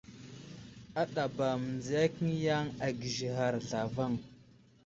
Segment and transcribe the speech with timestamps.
[1.01, 4.13] Aɗaba mənziyakaŋ yaŋ agisighar zlavaŋ.